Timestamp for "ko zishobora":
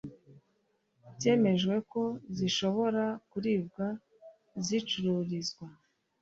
1.91-3.03